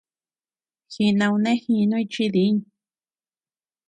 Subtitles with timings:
[0.93, 2.55] Jinaunejinuñ chi diñ.